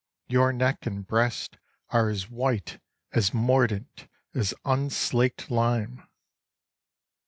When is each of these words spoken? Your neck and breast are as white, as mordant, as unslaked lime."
Your 0.27 0.51
neck 0.51 0.87
and 0.87 1.05
breast 1.05 1.57
are 1.89 2.09
as 2.09 2.27
white, 2.27 2.79
as 3.11 3.35
mordant, 3.35 4.07
as 4.33 4.51
unslaked 4.65 5.51
lime." 5.51 6.01